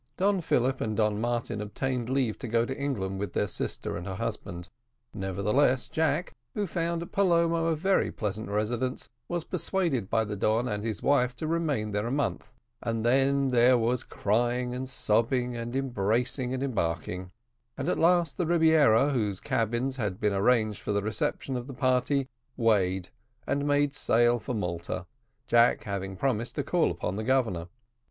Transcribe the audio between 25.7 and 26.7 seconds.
having promised to